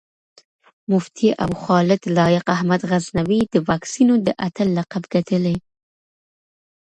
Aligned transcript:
مفتي 0.91 1.29
ابوخالد 1.45 1.99
لائق 2.17 2.45
احمد 2.55 2.81
غزنوي 2.91 3.41
د 3.53 3.55
واکسينو 3.67 4.15
د 4.25 4.27
اتَل 4.47 4.67
لقب 4.77 5.03
ګټلی 5.13 5.57